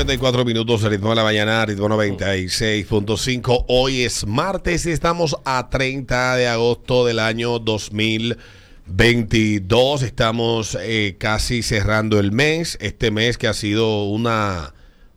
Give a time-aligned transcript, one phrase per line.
[0.00, 3.66] 54 minutos, ritmo de la mañana, ritmo 96.5.
[3.68, 10.02] Hoy es martes y estamos a 30 de agosto del año 2022.
[10.02, 12.78] Estamos eh, casi cerrando el mes.
[12.80, 14.72] Este mes que ha sido una,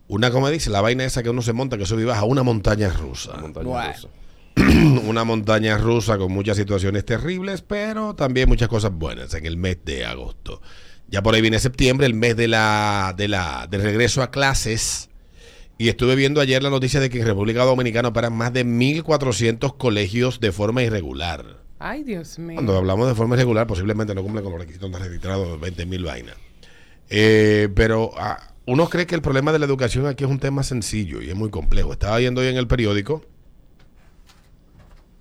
[0.10, 2.44] una, como dice, la vaina esa que uno se monta, que sube y baja, una
[2.44, 3.38] montaña rusa.
[3.38, 4.10] Montaña rusa.
[5.08, 9.78] una montaña rusa con muchas situaciones terribles, pero también muchas cosas buenas en el mes
[9.86, 10.60] de agosto.
[11.14, 15.12] Ya por ahí viene septiembre, el mes de la, de la, del regreso a clases.
[15.78, 19.78] Y estuve viendo ayer la noticia de que en República Dominicana operan más de 1.400
[19.78, 21.62] colegios de forma irregular.
[21.78, 22.56] Ay, Dios mío.
[22.56, 26.04] Cuando hablamos de forma irregular, posiblemente no cumple con los requisitos de registrados de 20.000
[26.04, 26.36] vainas.
[27.12, 30.64] Eh, pero ah, uno cree que el problema de la educación aquí es un tema
[30.64, 31.94] sencillo y es muy complejo.
[31.94, 33.24] Estaba viendo hoy en el periódico,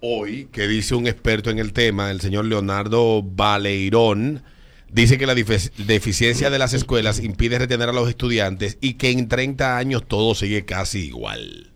[0.00, 4.42] hoy, que dice un experto en el tema, el señor Leonardo Baleirón,
[4.92, 9.26] Dice que la deficiencia de las escuelas impide retener a los estudiantes y que en
[9.26, 11.72] 30 años todo sigue casi igual.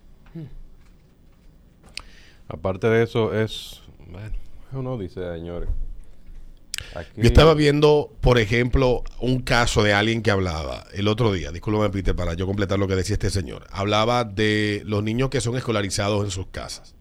[2.46, 3.80] Aparte de eso, es.
[4.06, 4.36] Bueno,
[4.72, 5.70] uno dice, señores.
[7.16, 11.88] Yo estaba viendo, por ejemplo, un caso de alguien que hablaba el otro día, discúlpame
[11.88, 13.66] Peter, para yo completar lo que decía este señor.
[13.70, 16.95] Hablaba de los niños que son escolarizados en sus casas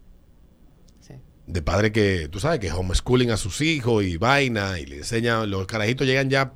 [1.48, 5.50] de padre que, tú sabes, que homeschooling a sus hijos y vaina, y le enseñan,
[5.50, 6.54] los carajitos llegan ya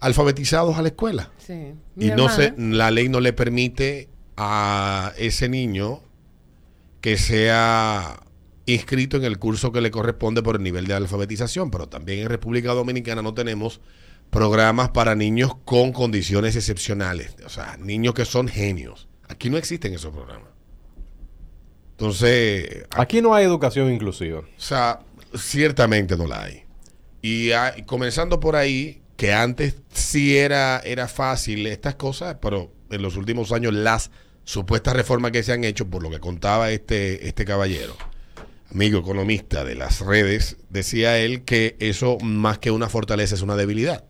[0.00, 1.30] alfabetizados a la escuela.
[1.38, 1.74] Sí.
[1.96, 6.00] y no se, la ley no le permite a ese niño
[7.00, 8.20] que sea
[8.66, 12.28] inscrito en el curso que le corresponde por el nivel de alfabetización, pero también en
[12.28, 13.80] República Dominicana no tenemos
[14.30, 19.08] programas para niños con condiciones excepcionales, o sea, niños que son genios.
[19.28, 20.50] Aquí no existen esos programas.
[21.98, 22.86] Entonces...
[22.90, 24.38] Aquí no hay educación inclusiva.
[24.38, 25.00] O sea,
[25.36, 26.62] ciertamente no la hay.
[27.22, 27.50] Y,
[27.86, 33.50] comenzando por ahí, que antes sí era, era fácil estas cosas, pero en los últimos
[33.50, 34.12] años las
[34.44, 37.96] supuestas reformas que se han hecho, por lo que contaba este, este caballero,
[38.72, 43.56] amigo economista de las redes, decía él que eso más que una fortaleza es una
[43.56, 44.04] debilidad.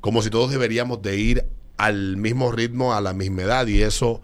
[0.00, 1.46] Como si todos deberíamos de ir
[1.76, 4.22] al mismo ritmo, a la misma edad, y eso,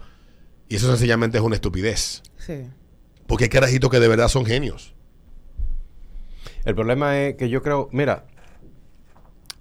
[0.69, 2.23] y eso sencillamente es una estupidez.
[2.45, 2.65] Sí.
[3.29, 4.95] Porque hay carajitos que de verdad son genios.
[6.65, 8.25] El problema es que yo creo, mira,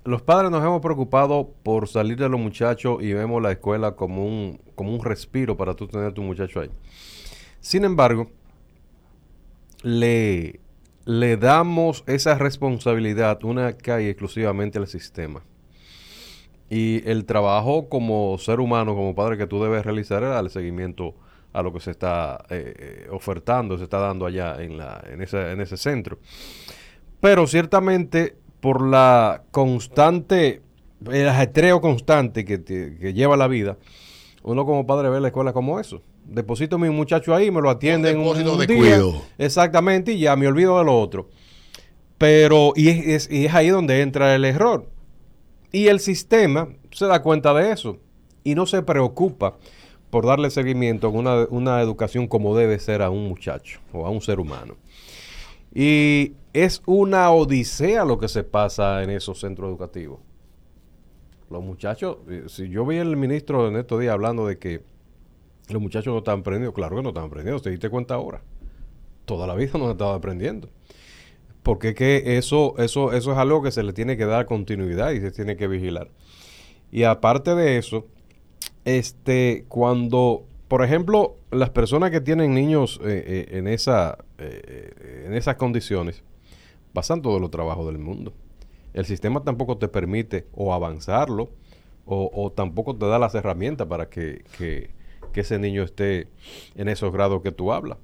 [0.06, 4.26] los padres nos hemos preocupado por salir de los muchachos y vemos la escuela como
[4.26, 6.72] un, como un respiro para tú tener a tu muchacho ahí.
[7.60, 8.32] Sin embargo,
[9.84, 10.62] le,
[11.04, 15.44] le damos esa responsabilidad una que hay exclusivamente al sistema.
[16.70, 21.16] Y el trabajo como ser humano, como padre que tú debes realizar es el seguimiento
[21.57, 25.23] a lo que se está eh, eh, ofertando, se está dando allá en, la, en,
[25.23, 26.19] ese, en ese centro.
[27.19, 30.62] Pero ciertamente por la constante,
[31.12, 33.78] el ajetreo constante que, que lleva la vida,
[34.44, 36.03] uno como padre ve la escuela como eso.
[36.25, 39.00] Deposito a mi muchacho ahí, me lo atienden un, un de día,
[39.39, 41.28] Exactamente, y ya me olvido de lo otro.
[42.19, 44.88] Pero, y es, y es ahí donde entra el error.
[45.72, 47.97] Y el sistema se da cuenta de eso
[48.44, 49.57] y no se preocupa
[50.09, 54.09] por darle seguimiento a una, una educación como debe ser a un muchacho o a
[54.09, 54.75] un ser humano.
[55.73, 60.19] Y es una odisea lo que se pasa en esos centros educativos.
[61.50, 64.81] Los muchachos, eh, si yo vi al ministro en estos días hablando de que
[65.69, 68.41] los muchachos no están aprendiendo, claro que no están aprendiendo, te diste cuenta ahora.
[69.25, 70.69] Toda la vida no estaba aprendiendo.
[71.63, 75.19] Porque que eso, eso, eso es algo que se le tiene que dar continuidad y
[75.19, 76.09] se tiene que vigilar.
[76.91, 78.07] Y aparte de eso,
[78.88, 85.34] este, cuando, por ejemplo, las personas que tienen niños eh, eh, en, esa, eh, en
[85.34, 86.24] esas condiciones
[86.94, 88.34] pasan todos los trabajos del mundo.
[88.94, 91.50] El sistema tampoco te permite o avanzarlo
[92.06, 94.42] o, tampoco te da las herramientas para que,
[95.36, 96.30] ese niño esté
[96.75, 97.98] en esos grados que tú hablas.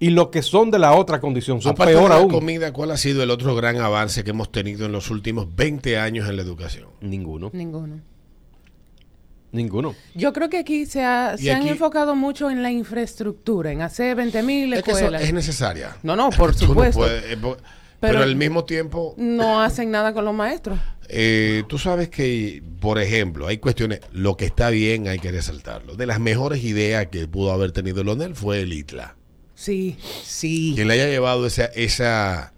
[0.00, 2.30] Y lo que son de la otra condición son Aparte peor de la aún.
[2.30, 5.96] comida, ¿cuál ha sido el otro gran avance que hemos tenido en los últimos 20
[5.98, 6.88] años en la educación?
[7.00, 7.50] Ninguno.
[7.54, 8.00] Ninguno.
[9.52, 9.94] Ninguno.
[10.14, 14.16] Yo creo que aquí se, ha, se han enfocado mucho en la infraestructura, en hacer
[14.16, 15.20] 20.000 mil escuelas.
[15.20, 15.96] Que es necesaria.
[16.02, 17.06] No, no, por supuesto.
[17.06, 17.36] Eh,
[17.98, 19.14] pero, al mismo tiempo...
[19.18, 20.78] No hacen nada con los maestros.
[21.08, 25.96] Eh, tú sabes que, por ejemplo, hay cuestiones, lo que está bien hay que resaltarlo.
[25.96, 29.16] De las mejores ideas que pudo haber tenido Leonel fue el ITLA.
[29.54, 30.72] Sí, sí.
[30.76, 32.54] Quien le haya llevado esa, esa,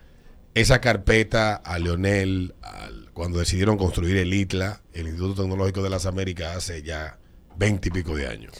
[0.55, 6.07] esa carpeta a Leonel, al cuando decidieron construir el ITLA, el Instituto Tecnológico de las
[6.07, 7.19] Américas, hace ya
[7.57, 8.55] veinte y pico de años.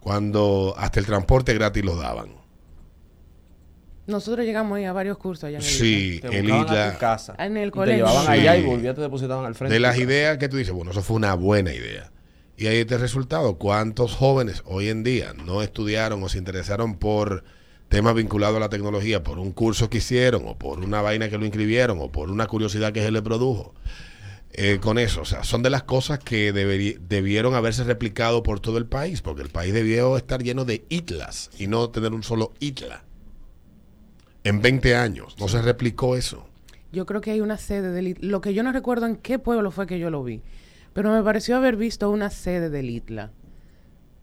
[0.00, 2.44] Cuando hasta el transporte gratis lo daban.
[4.06, 6.98] Nosotros llegamos ahí a varios cursos allá en el Sí, el ITLA.
[7.38, 8.04] En el colegio.
[8.04, 9.72] Te llevaban allá y volvían te depositaban al frente.
[9.72, 12.12] De las ideas que tú dices, bueno, eso fue una buena idea.
[12.56, 13.56] Y ahí está el resultado.
[13.56, 17.44] ¿Cuántos jóvenes hoy en día no estudiaron o se interesaron por
[17.94, 21.38] temas vinculados a la tecnología, por un curso que hicieron, o por una vaina que
[21.38, 23.72] lo inscribieron, o por una curiosidad que se le produjo?
[24.50, 28.78] Eh, con eso, o sea, son de las cosas que debieron haberse replicado por todo
[28.78, 32.52] el país, porque el país debió estar lleno de islas y no tener un solo
[32.58, 33.04] isla.
[34.42, 36.48] En 20 años, no se replicó eso.
[36.90, 39.70] Yo creo que hay una sede del Lo que yo no recuerdo en qué pueblo
[39.70, 40.42] fue que yo lo vi,
[40.94, 43.30] pero me pareció haber visto una sede del ITLA.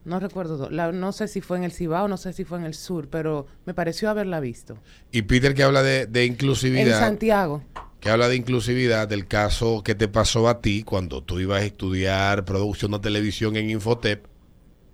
[0.03, 2.73] No recuerdo, no sé si fue en el Cibao, no sé si fue en el
[2.73, 4.77] sur, pero me pareció haberla visto.
[5.11, 6.87] Y Peter que habla de, de inclusividad.
[6.87, 7.61] En Santiago
[8.01, 11.65] que habla de inclusividad del caso que te pasó a ti cuando tú ibas a
[11.65, 14.25] estudiar producción de televisión en Infotep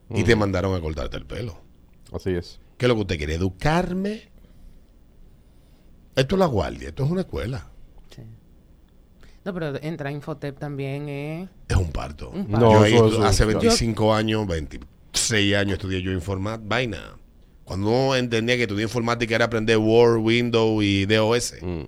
[0.09, 1.57] y te mandaron a cortarte el pelo.
[2.12, 2.59] Así es.
[2.77, 3.36] ¿Qué es lo que usted quiere?
[3.36, 4.30] ¿Educarme?
[6.18, 7.69] Esto es la guardia, esto es una escuela.
[8.13, 8.24] Sí.
[9.45, 11.50] No, pero entrar a Infotep también es...
[11.69, 12.33] Es un parto.
[12.33, 14.45] No, yo hace 25 años,
[15.29, 17.18] 26 años estudié yo informática, vaina.
[17.63, 21.56] Cuando uno entendía que estudiar informática era aprender Word, Windows y DOS.
[21.62, 21.83] Mm.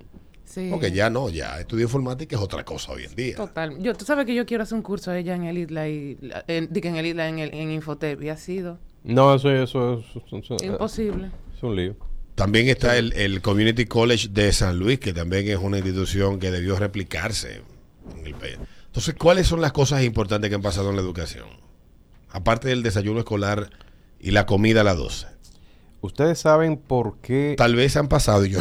[0.72, 3.36] Porque ya no, ya estudio informática es otra cosa hoy en día.
[3.36, 3.78] Total.
[3.80, 6.70] Yo, tú sabes que yo quiero hacer un curso ella en el ISLA y en,
[6.74, 8.80] en el ISLA en, el, en Infotep y ha sido.
[9.04, 11.32] No, eso, eso, es imposible.
[11.56, 11.96] Es un lío.
[12.36, 16.52] También está el, el, Community College de San Luis, que también es una institución que
[16.52, 17.62] debió replicarse
[18.18, 18.58] en el país.
[18.88, 21.69] Entonces, ¿cuáles son las cosas importantes que han pasado en la educación?
[22.32, 23.70] Aparte del desayuno escolar
[24.20, 25.28] y la comida a las 12.
[26.02, 27.56] Ustedes saben por qué.
[27.58, 28.60] Tal vez han pasado, yo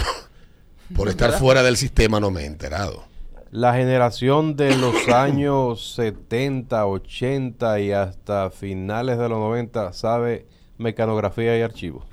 [0.94, 3.04] por estar fuera del sistema no me he enterado.
[3.50, 11.58] La generación de los años 70, 80 y hasta finales de los 90 sabe mecanografía
[11.58, 12.04] y archivos.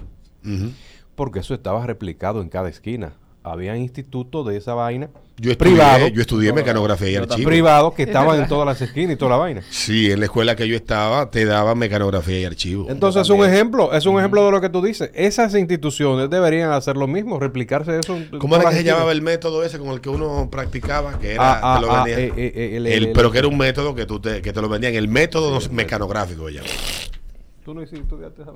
[1.15, 3.13] Porque eso estaba replicado en cada esquina.
[3.45, 7.49] Había institutos de esa vaina yo estudié, yo estudié mecanografía y archivo.
[7.49, 9.63] Privados que estaban en todas las esquinas y toda la vaina.
[9.69, 12.87] Sí, en la escuela que yo estaba te daban mecanografía y archivo.
[12.89, 15.11] Entonces es un ejemplo, es un ejemplo de lo que tú dices.
[15.13, 18.17] Esas instituciones deberían hacer lo mismo, replicarse eso.
[18.39, 21.19] ¿Cómo era que se llamaba el método ese con el que uno practicaba?
[21.19, 22.19] Que era, ah, te lo ah, vendían.
[22.37, 24.95] Eh, eh, el, pero que era un método que, tú te, que te lo vendían.
[24.95, 26.61] El método mecanográfico, ya.
[27.65, 28.53] Tú no hiciste estudiaste esa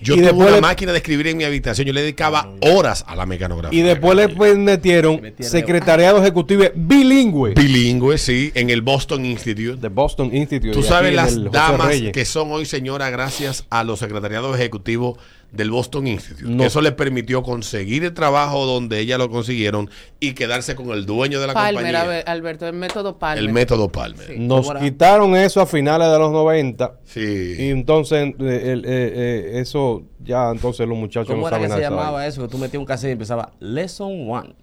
[0.00, 1.86] yo tuve una máquina de escribir en mi habitación.
[1.86, 3.78] Yo le dedicaba horas a la mecanografía.
[3.78, 7.54] Y después le metieron secretariado ejecutivo bilingüe.
[7.54, 9.76] Bilingüe, sí, en el Boston Institute.
[9.76, 10.72] De Boston Institute.
[10.72, 15.18] Tú sabes las damas que son hoy, señora, gracias a los secretariados ejecutivos
[15.52, 16.64] del Boston Institute.
[16.64, 19.90] Eso le permitió conseguir el trabajo donde ella lo consiguieron
[20.20, 22.20] y quedarse con el dueño de la Palmer, compañía.
[22.26, 23.44] Alberto, el método Palmer.
[23.44, 24.38] El método Palmer.
[24.38, 26.98] Nos quitaron eso a finales de los 90.
[27.04, 27.56] Sí.
[27.58, 31.80] Y entonces eh, eh, eh, eso ya entonces los muchachos ¿Cómo no era que se
[31.80, 32.42] llamaba eso?
[32.42, 34.54] Que tú metías un cassette y empezaba Lesson One.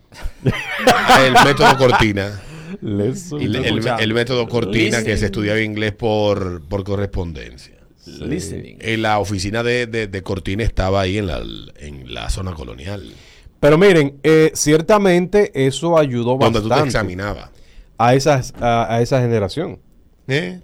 [0.43, 2.41] el método Cortina.
[2.81, 3.41] Lesson.
[3.41, 7.75] El, el, método Cortina que se estudiaba inglés por, por correspondencia.
[8.05, 11.41] En la oficina de, Cortina estaba ahí en la,
[11.77, 13.13] en la zona colonial.
[13.63, 16.59] Pero miren, eh, ciertamente eso ayudó bastante.
[16.59, 17.49] Cuando tú te examinabas.
[17.97, 19.79] A, esas, a, esa generación.
[20.27, 20.59] ¿Eh?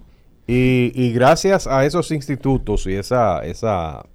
[0.45, 3.45] Y, gracias a esos institutos y esa...
[3.45, 4.05] esa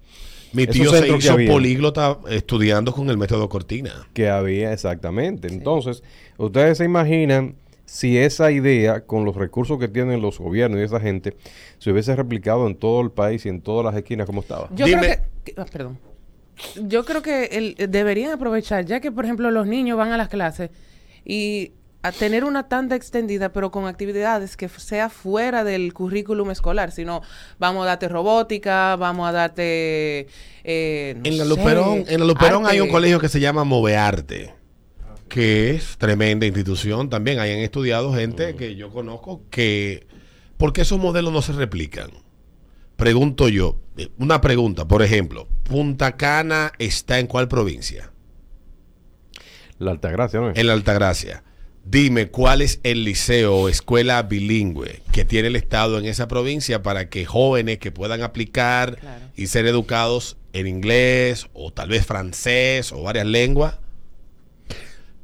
[0.53, 4.07] Mi tío se hizo políglota estudiando con el método Cortina.
[4.13, 5.49] Que había, exactamente.
[5.49, 6.03] Entonces,
[6.37, 7.55] ustedes se imaginan
[7.87, 11.37] si esa idea, con los recursos que tienen los gobiernos y esa gente,
[11.79, 14.69] se hubiese replicado en todo el país y en todas las esquinas como estaba.
[14.75, 15.99] Yo creo que, ah, perdón.
[16.77, 20.29] Yo creo que el, deberían aprovechar, ya que por ejemplo los niños van a las
[20.29, 20.71] clases
[21.25, 26.93] y a tener una tanda extendida, pero con actividades que sea fuera del currículum escolar,
[26.93, 27.23] sino
[27.59, 30.29] vamos a darte robótica, vamos a darte...
[30.65, 34.64] Eh, en, la Luperón, en la Luperón hay un colegio que se llama Movearte
[35.35, 37.41] que es tremenda institución también.
[37.41, 40.07] Hayan estudiado gente que yo conozco que...
[40.57, 42.11] ¿Por qué esos modelos no se replican?
[42.95, 48.13] Pregunto yo, eh, una pregunta, por ejemplo, ¿Punta Cana está en cuál provincia?
[49.81, 50.53] La Altagracia, ¿no?
[50.55, 51.43] En la Altagracia.
[51.85, 56.85] Dime cuál es el liceo o escuela bilingüe que tiene el Estado en esa provincia
[56.85, 62.93] para que jóvenes que puedan aplicar y ser educados en inglés o tal vez francés
[62.93, 63.79] o varias lenguas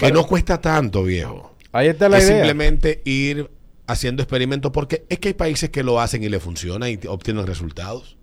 [0.00, 1.56] que no cuesta tanto, viejo.
[1.72, 2.36] Ahí está la es idea.
[2.36, 3.50] simplemente ir
[3.86, 7.46] haciendo experimentos porque es que hay países que lo hacen y le funciona y obtienen
[7.46, 8.16] resultados.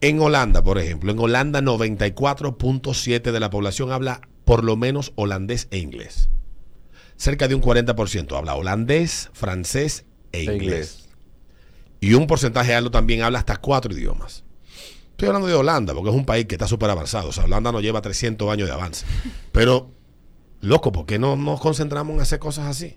[0.00, 5.66] En Holanda, por ejemplo, en Holanda 94.7 de la población habla por lo menos holandés
[5.70, 6.28] e inglés.
[7.16, 11.08] Cerca de un 40% habla holandés, francés e, e inglés.
[12.00, 14.44] Y un porcentaje alto también habla hasta cuatro idiomas.
[15.10, 17.30] Estoy hablando de Holanda porque es un país que está súper avanzado.
[17.30, 19.04] O sea, Holanda no lleva 300 años de avance.
[19.50, 19.90] Pero
[20.60, 22.96] Loco, ¿por qué no nos concentramos en hacer cosas así?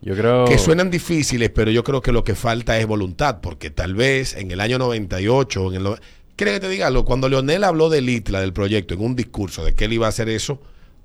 [0.00, 3.70] Yo creo que suenan difíciles, pero yo creo que lo que falta es voluntad, porque
[3.70, 5.96] tal vez en el año 98, en el no-
[6.34, 7.04] ¿Quieres que te diga algo?
[7.04, 10.08] Cuando Leonel habló del ITLA, del proyecto, en un discurso de que él iba a
[10.08, 10.60] hacer eso,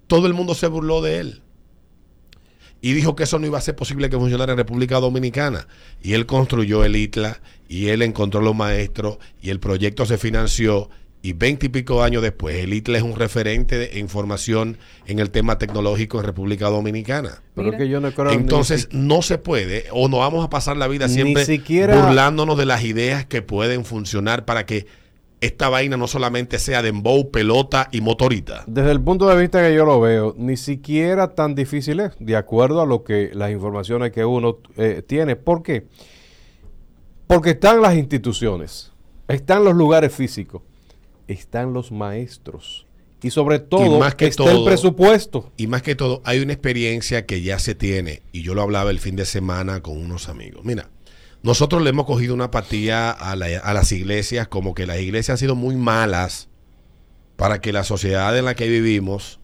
[0.08, 1.42] todo el mundo se burló de él.
[2.82, 5.68] Y dijo que eso no iba a ser posible que funcionara en República Dominicana.
[6.02, 10.90] Y él construyó el ITLA, y él encontró los maestros, y el proyecto se financió.
[11.22, 15.32] Y veinte y pico años después, el ITLA es un referente de información en el
[15.32, 17.42] tema tecnológico en República Dominicana.
[17.56, 20.78] pero que yo no creo ni Entonces no se puede, o nos vamos a pasar
[20.78, 24.86] la vida siempre siquiera- burlándonos de las ideas que pueden funcionar para que
[25.42, 28.64] esta vaina no solamente sea de dembow, pelota y motorita.
[28.66, 32.36] Desde el punto de vista que yo lo veo, ni siquiera tan difícil es, de
[32.36, 35.36] acuerdo a lo que las informaciones que uno eh, tiene.
[35.36, 35.86] ¿Por qué?
[37.28, 38.92] Porque están las instituciones,
[39.28, 40.62] están los lugares físicos,
[41.28, 42.86] están los maestros
[43.22, 45.52] y sobre todo más que está el presupuesto.
[45.58, 48.92] Y más que todo, hay una experiencia que ya se tiene, y yo lo hablaba
[48.92, 50.64] el fin de semana con unos amigos.
[50.64, 50.90] Mira,
[51.44, 55.32] nosotros le hemos cogido una apatía a, la- a las iglesias, como que las iglesias
[55.36, 56.50] han sido muy malas
[57.36, 59.40] para que la sociedad en la que vivimos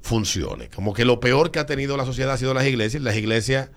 [0.00, 0.68] funcione.
[0.68, 3.02] Como que lo peor que ha tenido la sociedad ha sido las iglesias.
[3.02, 3.70] Las iglesias,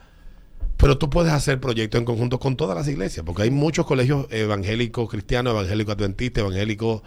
[0.78, 4.28] pero tú puedes hacer proyectos en conjunto con todas las iglesias, porque hay muchos colegios
[4.30, 7.02] evangélicos cristianos, evangélicos adventistas, evangélicos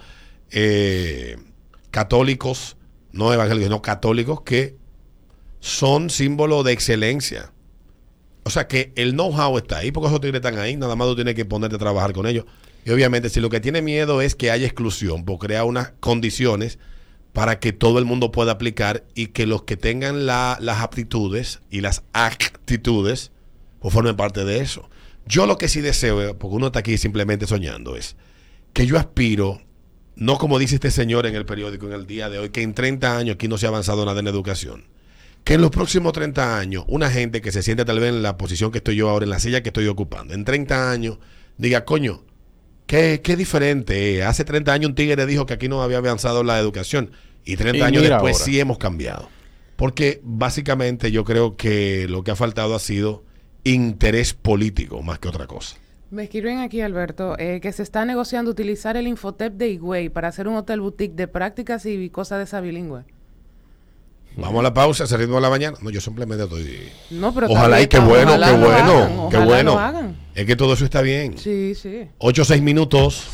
[0.51, 1.37] eh,
[1.91, 2.77] católicos,
[3.11, 4.75] no evangélicos, no católicos, que
[5.59, 7.51] son símbolo de excelencia.
[8.43, 11.15] O sea que el know-how está ahí, porque esos tigres están ahí, nada más tú
[11.15, 12.45] tienes que ponerte a trabajar con ellos.
[12.85, 16.79] Y obviamente, si lo que tiene miedo es que haya exclusión, pues crea unas condiciones
[17.33, 21.59] para que todo el mundo pueda aplicar y que los que tengan la- las aptitudes
[21.69, 23.31] y las actitudes,
[23.79, 24.89] pues formen parte de eso.
[25.25, 28.15] Yo lo que sí deseo, eh, porque uno está aquí simplemente soñando, es
[28.73, 29.61] que yo aspiro,
[30.15, 32.73] no como dice este señor en el periódico en el día de hoy, que en
[32.73, 34.85] 30 años aquí no se ha avanzado nada en educación.
[35.43, 38.37] Que en los próximos 30 años, una gente que se siente tal vez en la
[38.37, 41.17] posición que estoy yo ahora, en la silla que estoy ocupando, en 30 años,
[41.57, 42.23] diga, coño,
[42.85, 44.19] qué, qué diferente.
[44.19, 44.25] es.
[44.25, 47.11] Hace 30 años un tigre dijo que aquí no había avanzado la educación
[47.45, 48.45] y 30 Y años después ahora.
[48.45, 49.29] sí hemos cambiado.
[49.75, 53.23] Porque básicamente yo creo que lo que ha faltado ha sido
[53.69, 55.77] interés político más que otra cosa.
[56.11, 60.27] Me escriben aquí, Alberto, eh, que se está negociando utilizar el Infotep de Higüey para
[60.27, 63.03] hacer un hotel boutique de prácticas y cosas de esa bilingüe.
[64.35, 65.77] Vamos a la pausa, ritmo de la mañana.
[65.81, 66.89] No, yo simplemente estoy...
[67.11, 70.15] No, pero Ojalá y qué bueno, ojalá qué bueno, qué bueno.
[70.33, 71.37] Es que todo eso está bien.
[71.37, 72.07] Sí, sí.
[72.19, 73.27] 8 o 6 minutos.